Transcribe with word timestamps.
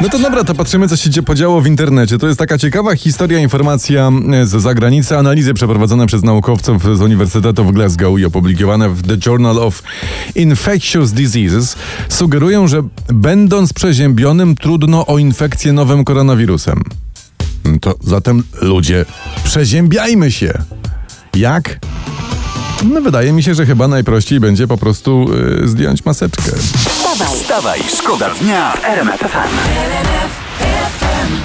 No 0.00 0.08
to 0.08 0.18
dobra, 0.18 0.44
to 0.44 0.54
patrzymy, 0.54 0.88
co 0.88 0.96
się 0.96 1.22
podziało 1.22 1.60
w 1.60 1.66
internecie. 1.66 2.18
To 2.18 2.26
jest 2.26 2.38
taka 2.38 2.58
ciekawa 2.58 2.96
historia, 2.96 3.38
informacja 3.38 4.10
e, 4.32 4.46
z 4.46 4.50
zagranicy, 4.50 5.18
analizy 5.18 5.54
przeprowadzone 5.54 6.06
przez 6.06 6.22
naukowców 6.22 6.96
z 6.96 7.00
Uniwersytetu 7.00 7.64
w 7.64 7.72
Glasgow 7.72 8.18
i 8.18 8.24
opublikowane 8.24 8.88
w 8.88 9.02
The 9.02 9.30
Journal 9.30 9.58
of 9.58 9.82
Infectious 10.34 11.12
Diseases 11.12 11.76
sugerują, 12.08 12.68
że 12.68 12.82
będąc 13.08 13.72
przeziębionym 13.72 14.54
trudno 14.56 15.06
o 15.06 15.18
infekcję 15.18 15.72
nowym 15.72 16.04
koronawirusem. 16.04 16.82
To 17.80 17.94
zatem 18.00 18.42
ludzie, 18.60 19.04
przeziębiajmy 19.44 20.32
się. 20.32 20.52
Jak? 21.34 21.78
No 22.92 23.00
wydaje 23.00 23.32
mi 23.32 23.42
się, 23.42 23.54
że 23.54 23.66
chyba 23.66 23.88
najprościej 23.88 24.40
będzie 24.40 24.66
po 24.66 24.76
prostu 24.76 25.26
y, 25.62 25.68
zdjąć 25.68 26.04
maseczkę. 26.04 26.42
Wstawaj, 26.88 27.28
Wstawaj, 27.34 27.80
szkoda 27.98 28.30
dnia 28.40 28.72
w 28.72 28.84
RMF. 28.84 29.24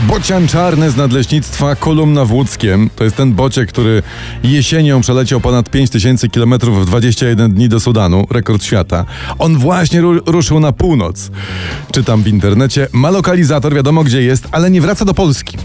Bocian 0.07 0.47
czarny 0.47 0.91
z 0.91 0.95
nadleśnictwa 0.95 1.75
Kolumna 1.75 2.25
w 2.25 2.31
Łódzkiem. 2.31 2.89
To 2.95 3.03
jest 3.03 3.15
ten 3.15 3.33
bociek, 3.33 3.69
który 3.69 4.03
jesienią 4.43 5.01
przeleciał 5.01 5.41
ponad 5.41 5.69
5000 5.69 6.29
km 6.29 6.53
w 6.59 6.85
21 6.85 7.53
dni 7.53 7.69
do 7.69 7.79
Sudanu, 7.79 8.27
rekord 8.31 8.63
świata. 8.63 9.05
On 9.39 9.57
właśnie 9.57 10.01
ru 10.01 10.19
ruszył 10.25 10.59
na 10.59 10.71
północ. 10.71 11.31
Czytam 11.91 12.23
w 12.23 12.27
internecie, 12.27 12.87
ma 12.91 13.09
lokalizator, 13.09 13.73
wiadomo 13.73 14.03
gdzie 14.03 14.21
jest, 14.21 14.47
ale 14.51 14.71
nie 14.71 14.81
wraca 14.81 15.05
do 15.05 15.13
Polski. 15.13 15.57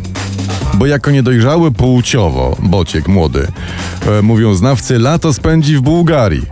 Bo 0.75 0.87
jako 0.87 1.11
niedojrzały 1.11 1.73
płciowo, 1.73 2.57
bociek 2.63 3.09
młody, 3.09 3.49
e, 4.07 4.23
mówią 4.23 4.55
znawcy, 4.55 4.99
lato 4.99 5.33
spędzi 5.33 5.77
w 5.77 5.81
Bułgarii. 5.81 6.47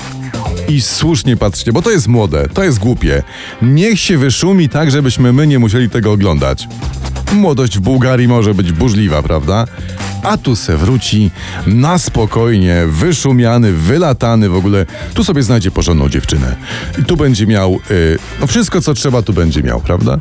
I 0.69 0.81
słusznie 0.81 1.37
patrzcie, 1.37 1.73
bo 1.73 1.83
to 1.83 1.91
jest 1.91 2.09
młode, 2.09 2.49
to 2.55 2.65
jest 2.65 2.79
głupie. 2.79 3.23
Niech 3.63 4.01
się 4.01 4.19
wyszumi 4.19 4.69
tak, 4.69 4.91
żebyśmy 4.91 5.33
my 5.33 5.47
nie 5.47 5.59
musieli 5.59 5.91
tego 5.91 6.13
oglądać. 6.13 6.69
Młodość 7.33 7.79
w 7.79 7.81
Bułgarii 7.81 8.29
może 8.29 8.55
być 8.55 8.73
burzliwa, 8.73 9.23
prawda? 9.23 9.67
A 10.23 10.37
tu 10.37 10.57
se 10.57 10.77
wróci 10.77 11.31
na 11.67 11.99
spokojnie, 11.99 12.83
wyszumiany, 12.87 13.73
wylatany 13.73 14.49
w 14.49 14.57
ogóle. 14.57 14.87
Tu 15.15 15.25
sobie 15.25 15.43
znajdzie 15.43 15.71
porządną 15.71 16.09
dziewczynę. 16.09 16.57
I 16.99 17.05
tu 17.05 17.17
będzie 17.17 17.47
miał, 17.47 17.81
y, 17.91 18.19
no 18.41 18.47
wszystko 18.47 18.81
co 18.81 18.95
trzeba 18.95 19.23
tu 19.23 19.33
będzie 19.33 19.63
miał, 19.63 19.81
prawda? 19.81 20.19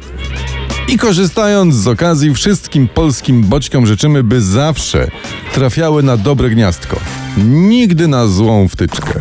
I 0.87 0.97
korzystając 0.97 1.75
z 1.75 1.87
okazji, 1.87 2.33
wszystkim 2.33 2.87
polskim 2.87 3.43
boćkom 3.43 3.85
życzymy, 3.87 4.23
by 4.23 4.41
zawsze 4.41 5.11
trafiały 5.53 6.03
na 6.03 6.17
dobre 6.17 6.49
gniazdko. 6.49 6.99
Nigdy 7.47 8.07
na 8.07 8.27
złą 8.27 8.67
wtyczkę. 8.67 9.19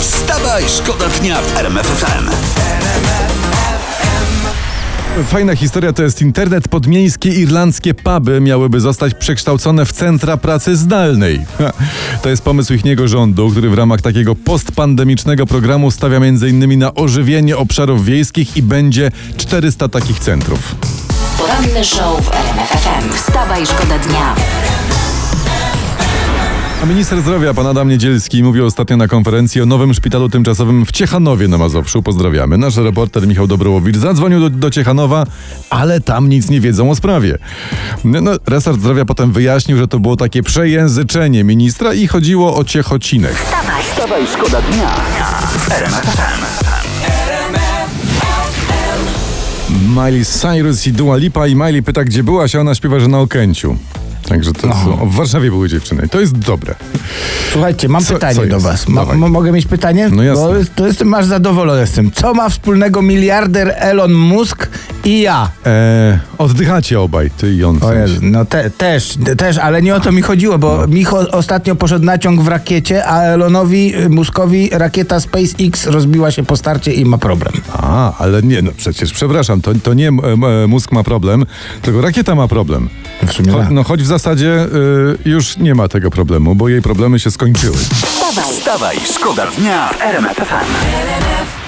Wstawaj, 0.00 0.64
szkoda 0.68 1.08
dnia 1.08 1.42
w 1.42 1.56
RMF 1.56 1.86
FM. 1.86 2.53
Fajna 5.22 5.56
historia 5.56 5.92
to 5.92 6.02
jest 6.02 6.22
internet. 6.22 6.68
Podmiejskie 6.68 7.28
irlandzkie 7.30 7.94
puby 7.94 8.40
miałyby 8.40 8.80
zostać 8.80 9.14
przekształcone 9.14 9.86
w 9.86 9.92
centra 9.92 10.36
pracy 10.36 10.76
zdalnej. 10.76 11.40
Ha, 11.58 11.72
To 12.22 12.28
jest 12.28 12.42
pomysł 12.42 12.74
ichniego 12.74 13.08
rządu, 13.08 13.50
który 13.50 13.70
w 13.70 13.74
ramach 13.74 14.00
takiego 14.02 14.34
postpandemicznego 14.34 15.46
programu 15.46 15.90
stawia 15.90 16.16
m.in. 16.16 16.78
na 16.78 16.94
ożywienie 16.94 17.56
obszarów 17.56 18.04
wiejskich 18.04 18.56
i 18.56 18.62
będzie 18.62 19.10
400 19.36 19.88
takich 19.88 20.18
centrów. 20.18 20.74
poranny 21.38 21.84
show 21.84 22.24
w 22.24 22.32
RMF 22.34 22.68
FM. 22.68 23.12
Wstawaj, 23.12 23.66
szkoda 23.66 23.98
dnia. 23.98 24.34
A 26.84 26.86
minister 26.86 27.20
zdrowia, 27.20 27.54
pan 27.54 27.66
Adam 27.66 27.88
Niedzielski, 27.88 28.42
mówił 28.42 28.66
ostatnio 28.66 28.96
na 28.96 29.08
konferencji 29.08 29.60
o 29.60 29.66
nowym 29.66 29.94
szpitalu 29.94 30.28
tymczasowym 30.28 30.86
w 30.86 30.92
Ciechanowie 30.92 31.48
na 31.48 31.58
Mazowszu. 31.58 32.02
Pozdrawiamy. 32.02 32.58
Nasz 32.58 32.76
reporter 32.76 33.28
Michał 33.28 33.46
Dobrołowicz 33.46 33.96
zadzwonił 33.96 34.40
do, 34.40 34.50
do 34.50 34.70
Ciechanowa, 34.70 35.26
ale 35.70 36.00
tam 36.00 36.28
nic 36.28 36.50
nie 36.50 36.60
wiedzą 36.60 36.90
o 36.90 36.94
sprawie. 36.94 37.38
No, 38.04 38.20
no, 38.20 38.32
resort 38.46 38.78
zdrowia 38.80 39.04
potem 39.04 39.32
wyjaśnił, 39.32 39.78
że 39.78 39.88
to 39.88 39.98
było 39.98 40.16
takie 40.16 40.42
przejęzyczenie 40.42 41.44
ministra 41.44 41.94
i 41.94 42.06
chodziło 42.06 42.56
o 42.56 42.64
Ciechocinek. 42.64 43.34
Wstawaj, 43.82 44.26
szkoda 44.26 44.62
dnia. 44.62 44.94
Miley 49.88 50.24
Cyrus 50.24 50.86
i 50.86 50.92
Dua 50.92 51.16
Lipa 51.16 51.46
i 51.46 51.56
Miley 51.56 51.82
pyta, 51.82 52.04
gdzie 52.04 52.24
byłaś, 52.24 52.54
a 52.54 52.60
ona 52.60 52.74
śpiewa, 52.74 53.00
że 53.00 53.08
na 53.08 53.20
Okęciu. 53.20 53.76
Także 54.28 54.52
to 54.52 54.60
są, 54.60 55.08
w 55.10 55.14
Warszawie 55.14 55.50
były 55.50 55.68
dziewczyny. 55.68 56.08
To 56.08 56.20
jest 56.20 56.38
dobre. 56.38 56.74
Słuchajcie, 57.52 57.88
mam 57.88 58.04
Co- 58.04 58.14
pytanie 58.14 58.34
co 58.34 58.46
do 58.46 58.60
was. 58.60 58.88
Ma, 58.88 59.04
mo- 59.04 59.28
mogę 59.28 59.52
mieć 59.52 59.66
pytanie? 59.66 60.08
No 60.12 60.22
jasne. 60.22 60.44
Bo 60.44 60.52
to 60.74 60.86
jest, 60.86 61.04
masz 61.04 61.24
zadowolony 61.26 61.86
z 61.86 61.90
tym. 61.92 62.12
Co 62.12 62.34
ma 62.34 62.48
wspólnego 62.48 63.02
miliarder 63.02 63.74
Elon 63.76 64.12
Musk 64.12 64.68
i 65.04 65.20
ja? 65.20 65.48
Eee, 65.64 66.18
oddychacie 66.38 67.00
obaj, 67.00 67.30
ty 67.30 67.54
i 67.54 67.64
on. 67.64 67.78
w 67.78 67.84
O 67.84 67.88
sensie. 67.88 68.00
Jezu, 68.00 68.20
no 68.22 68.44
te, 68.44 68.70
też, 68.70 69.14
też, 69.38 69.58
ale 69.58 69.82
nie 69.82 69.94
o 69.94 70.00
to 70.00 70.12
mi 70.12 70.22
chodziło, 70.22 70.58
bo 70.58 70.76
No. 70.80 70.86
Micho 70.86 71.18
ostatnio 71.30 71.74
poszedł 71.74 72.04
naciąg 72.04 72.40
w 72.42 72.48
rakiecie, 72.48 73.06
a 73.06 73.22
Elonowi 73.22 73.96
y, 73.96 74.08
Muskowi 74.08 74.68
rakieta 74.72 75.20
SpaceX 75.20 75.86
rozbiła 75.86 76.30
się 76.30 76.42
po 76.44 76.56
starcie 76.56 76.92
i 76.92 77.04
ma 77.04 77.18
problem. 77.18 77.52
A, 77.72 78.18
ale 78.18 78.42
nie, 78.42 78.62
no 78.62 78.70
przecież, 78.76 79.12
przepraszam, 79.12 79.60
to, 79.60 79.70
to 79.82 79.94
nie 79.94 80.08
m, 80.08 80.20
m, 80.24 80.68
mózg 80.70 80.92
ma 80.92 81.02
problem, 81.04 81.46
tylko 81.82 82.00
rakieta 82.00 82.34
ma 82.34 82.48
problem. 82.48 82.88
W 83.26 83.32
sumie 83.32 83.52
Cho, 83.52 83.58
tak. 83.58 83.70
no 83.70 83.84
choć 83.84 84.02
w 84.02 84.06
zasadzie 84.06 84.66
y, 85.24 85.28
już 85.28 85.56
nie 85.56 85.74
ma 85.74 85.88
tego 85.88 86.10
problemu, 86.10 86.54
bo 86.54 86.68
jej 86.68 86.82
problemy 86.82 87.18
się 87.18 87.30
skończyły. 87.30 87.76
Wstawaj, 87.76 88.44
Wstawaj, 88.58 88.96
szkoda 89.14 89.46
dnia 89.58 89.88
w 89.88 90.02
RMF 90.02 90.36
FM. 90.36 91.63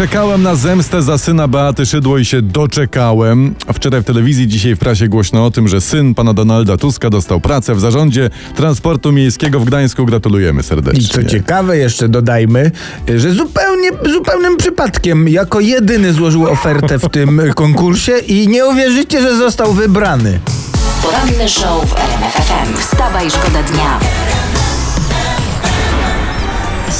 Czekałem 0.00 0.42
na 0.42 0.54
zemstę 0.54 1.02
za 1.02 1.18
syna 1.18 1.48
Beaty 1.48 1.86
Szydło 1.86 2.18
i 2.18 2.24
się 2.24 2.42
doczekałem. 2.42 3.54
Wczoraj 3.74 4.02
w 4.02 4.04
telewizji, 4.04 4.48
dzisiaj 4.48 4.74
w 4.74 4.78
prasie 4.78 5.08
głośno 5.08 5.46
o 5.46 5.50
tym, 5.50 5.68
że 5.68 5.80
syn 5.80 6.14
pana 6.14 6.34
Donalda 6.34 6.76
Tuska 6.76 7.10
dostał 7.10 7.40
pracę 7.40 7.74
w 7.74 7.80
zarządzie 7.80 8.30
transportu 8.56 9.12
miejskiego 9.12 9.60
w 9.60 9.64
Gdańsku. 9.64 10.06
Gratulujemy 10.06 10.62
serdecznie. 10.62 11.02
I 11.02 11.08
co 11.08 11.24
ciekawe, 11.24 11.78
jeszcze 11.78 12.08
dodajmy, 12.08 12.70
że 13.16 13.32
zupełnie, 13.32 13.90
zupełnym 14.12 14.56
przypadkiem 14.56 15.28
jako 15.28 15.60
jedyny 15.60 16.12
złożył 16.12 16.46
ofertę 16.46 16.98
w 16.98 17.08
tym 17.08 17.42
konkursie 17.54 18.18
i 18.18 18.48
nie 18.48 18.66
uwierzycie, 18.66 19.22
że 19.22 19.36
został 19.36 19.72
wybrany. 19.72 20.40
poranny 21.02 21.48
show 21.48 21.90
w 21.90 21.96
RMF 21.96 22.34
FM. 22.34 22.76
Wstawaj, 22.78 23.30
szkoda 23.30 23.62
dnia. 23.62 24.00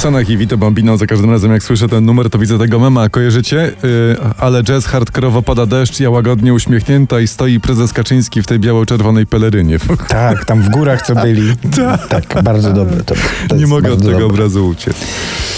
Sanach 0.01 0.29
i 0.29 0.37
Vito 0.37 0.57
Bambino, 0.57 0.97
za 0.97 1.05
każdym 1.05 1.31
razem 1.31 1.51
jak 1.51 1.63
słyszę 1.63 1.87
ten 1.87 2.05
numer, 2.05 2.29
to 2.29 2.39
widzę 2.39 2.59
tego 2.59 2.79
mema. 2.79 3.09
Kojarzycie? 3.09 3.71
Yy, 3.83 4.17
ale 4.37 4.63
jazz 4.63 4.85
hardkorowo 4.85 5.41
pada 5.41 5.65
deszcz, 5.65 5.99
ja 5.99 6.09
łagodnie 6.09 6.53
uśmiechnięta 6.53 7.19
i 7.19 7.27
stoi 7.27 7.59
prezes 7.59 7.93
Kaczyński 7.93 8.41
w 8.41 8.47
tej 8.47 8.59
biało-czerwonej 8.59 9.25
pelerynie. 9.27 9.77
Tak, 10.07 10.45
tam 10.45 10.61
w 10.61 10.69
górach 10.69 11.01
co 11.01 11.15
byli. 11.15 11.53
tak, 12.09 12.43
bardzo 12.43 12.73
dobre 12.73 13.03
to, 13.03 13.15
to 13.49 13.55
Nie 13.55 13.67
mogę 13.67 13.93
od 13.93 13.99
tego 13.99 14.11
dobre. 14.11 14.25
obrazu 14.25 14.67
uciec. 14.67 14.95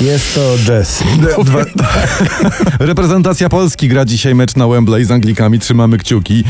Jest 0.01 0.35
to 0.35 0.57
jazz. 0.65 1.03
Dwa... 1.45 1.59
Reprezentacja 2.79 3.49
Polski 3.49 3.87
gra 3.87 4.05
dzisiaj 4.05 4.35
mecz 4.35 4.55
na 4.55 4.67
Wembley 4.67 5.05
z 5.05 5.11
Anglikami. 5.11 5.59
Trzymamy 5.59 5.97
kciuki. 5.97 6.43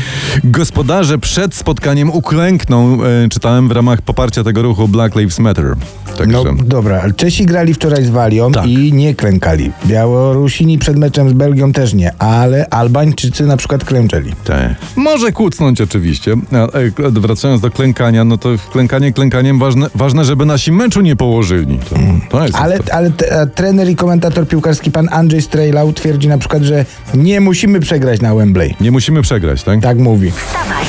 Gospodarze 0.44 1.18
przed 1.18 1.54
spotkaniem 1.54 2.10
uklękną, 2.10 2.98
e, 3.04 3.28
czytałem 3.28 3.68
w 3.68 3.72
ramach 3.72 4.02
poparcia 4.02 4.44
tego 4.44 4.62
ruchu 4.62 4.88
Black 4.88 5.16
Lives 5.16 5.38
Matter. 5.38 5.74
Także. 6.18 6.38
No 6.44 6.44
dobra, 6.64 7.12
Czesi 7.16 7.46
grali 7.46 7.74
wczoraj 7.74 8.04
z 8.04 8.10
Walią 8.10 8.52
Tak. 8.52 8.66
i 8.66 8.92
nie 8.92 9.14
klękali. 9.14 9.72
Białorusini 9.86 10.78
przed 10.78 10.96
meczem 10.96 11.30
z 11.30 11.32
Belgią 11.32 11.72
też 11.72 11.94
nie, 11.94 12.12
ale 12.18 12.66
Albańczycy 12.70 13.46
na 13.46 13.56
przykład 13.56 13.84
klęczeli. 13.84 14.32
Te. 14.44 14.74
Może 14.96 15.32
kłócnąć 15.32 15.80
oczywiście. 15.80 16.32
E, 16.32 17.10
Wracając 17.10 17.60
do 17.60 17.70
klękania, 17.70 18.24
no 18.24 18.38
to 18.38 18.48
klękanie 18.72 19.12
klękaniem 19.12 19.58
ważne, 19.58 19.86
ważne 19.94 20.24
żeby 20.24 20.46
nasi 20.46 20.72
meczu 20.72 21.00
nie 21.00 21.16
położyli. 21.16 21.78
To, 21.90 21.96
to 22.30 22.42
jest 22.42 22.54
Ale, 22.56 22.78
ale 22.92 23.10
trener 23.54 23.88
i 23.88 23.96
komentator 23.96 24.48
piłkarski 24.48 24.90
pan 24.90 25.08
Andrzej 25.12 25.42
Strejlau 25.42 25.92
twierdzi 25.92 26.28
na 26.28 26.38
przykład, 26.38 26.62
że 26.62 26.84
nie 27.14 27.40
musimy 27.40 27.80
przegrać 27.80 28.20
na 28.20 28.34
Wembley. 28.34 28.74
Nie 28.80 28.90
musimy 28.90 29.22
przegrać, 29.22 29.62
tak? 29.62 29.80
Tak 29.80 29.98
mówi. 29.98 30.32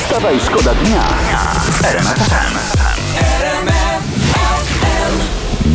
Wstawaj, 0.04 0.36
szkoda 0.46 0.72
dnia. 0.74 1.04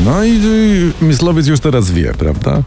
No 0.05 0.25
i 0.25 0.41
Myslowiec 1.01 1.47
już 1.47 1.61
teraz 1.61 1.91
wie, 1.91 2.15
prawda? 2.15 2.63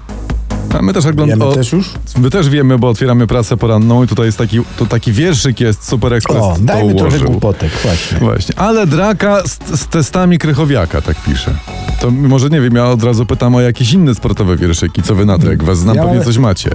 A 0.80 0.82
my 0.82 0.94
też 0.94 1.06
Wiemy 1.06 1.24
oglądamy. 1.24 1.56
też 1.56 1.72
już? 1.72 1.90
My 2.18 2.30
też 2.30 2.50
wiemy, 2.50 2.80
bo 2.80 2.90
otwieramy 2.90 3.28
pracę 3.28 3.58
poranną 3.58 4.04
i 4.04 4.08
tutaj 4.08 4.26
jest 4.26 4.38
taki, 4.38 4.60
to 4.78 4.86
taki 4.86 5.12
wierszyk 5.12 5.60
jest, 5.60 5.88
Super 5.88 6.14
Express 6.14 6.38
O, 6.42 6.56
dajmy 6.60 6.96
trochę 6.96 7.20
głupotek, 7.20 7.72
właśnie. 7.84 8.18
Właśnie, 8.18 8.60
ale 8.60 8.88
draka 8.88 9.42
z, 9.48 9.80
z 9.82 9.88
testami 9.88 10.38
Krychowiaka, 10.38 11.02
tak 11.02 11.16
pisze. 11.22 11.54
To 12.02 12.12
może 12.12 12.50
nie 12.50 12.62
wiem, 12.62 12.76
ja 12.76 12.86
od 12.90 13.04
razu 13.04 13.26
pytam 13.26 13.56
o 13.56 13.62
jakieś 13.62 13.94
inne 13.94 14.16
sportowe 14.16 14.58
wierszyki, 14.58 15.04
co 15.04 15.16
wy 15.16 15.26
na 15.26 15.40
to, 15.40 15.50
jak 15.50 15.64
was 15.64 15.78
znam, 15.78 15.96
Ja 15.96 16.04
pewnie 16.04 16.22
coś 16.22 16.38
macie. 16.38 16.70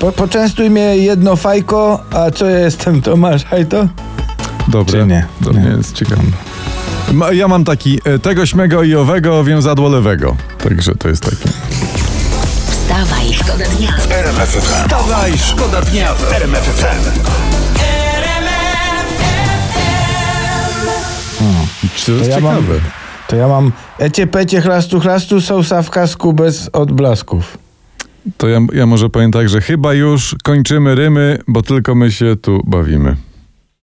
Po, 0.00 0.12
poczęstuj 0.12 0.70
mnie 0.70 0.96
jedno 0.96 1.36
fajko, 1.36 2.00
a 2.10 2.30
co 2.30 2.46
ja 2.50 2.58
jestem 2.58 3.02
Tomasz 3.02 3.44
Hajto? 3.44 3.88
Dobre. 4.68 5.00
Czy 5.00 5.06
nie? 5.06 5.26
To 5.44 5.52
Nie. 5.52 5.60
nie 5.60 5.68
jest 5.68 5.92
ciekawe. 5.94 6.22
Ja 7.32 7.48
mam 7.48 7.64
taki 7.64 8.00
e, 8.04 8.18
tego 8.18 8.46
śmego 8.46 8.82
i 8.82 8.94
owego 8.94 9.44
więzadło 9.44 9.88
lewego. 9.88 10.36
Także 10.64 10.94
to 10.94 11.08
jest 11.08 11.22
takie. 11.22 11.50
Wstawaj, 12.90 13.34
szkoda 13.34 13.64
dnia. 13.64 13.92
Wstawaj, 14.60 15.38
szkoda 15.38 15.82
dnia 15.82 16.14
w 16.14 16.32
RMF 16.32 16.64
FM. 16.64 17.20
Czy 21.96 22.06
to 22.06 22.12
jest 22.12 22.30
ja 22.30 22.36
ciekawe? 22.36 22.72
mam, 22.72 22.80
to 23.28 23.36
ja 23.36 23.48
mam 23.48 23.72
ecie 23.98 24.26
pecie 24.26 24.60
chlastu 24.60 25.00
chlastu 25.00 25.40
sosa 25.40 25.82
w 25.82 25.90
kasku 25.90 26.32
bez 26.32 26.70
odblasków. 26.72 27.58
To 28.36 28.48
ja, 28.48 28.60
ja 28.72 28.86
może 28.86 29.08
powiem 29.08 29.32
tak, 29.32 29.48
że 29.48 29.60
chyba 29.60 29.94
już 29.94 30.36
kończymy 30.42 30.94
rymy, 30.94 31.38
bo 31.48 31.62
tylko 31.62 31.94
my 31.94 32.12
się 32.12 32.36
tu 32.42 32.62
bawimy. 32.66 33.16